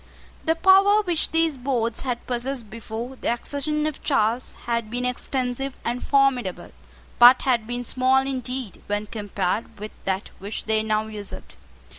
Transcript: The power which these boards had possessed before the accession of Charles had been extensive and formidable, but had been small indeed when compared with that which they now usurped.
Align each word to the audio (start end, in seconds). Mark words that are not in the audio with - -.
The 0.43 0.55
power 0.55 1.03
which 1.03 1.29
these 1.29 1.57
boards 1.57 2.01
had 2.01 2.25
possessed 2.25 2.71
before 2.71 3.17
the 3.17 3.31
accession 3.31 3.85
of 3.85 4.03
Charles 4.03 4.53
had 4.65 4.89
been 4.89 5.05
extensive 5.05 5.75
and 5.85 6.03
formidable, 6.03 6.71
but 7.19 7.43
had 7.43 7.67
been 7.67 7.85
small 7.85 8.25
indeed 8.25 8.81
when 8.87 9.05
compared 9.05 9.77
with 9.79 9.91
that 10.05 10.29
which 10.39 10.63
they 10.63 10.81
now 10.81 11.05
usurped. 11.05 11.55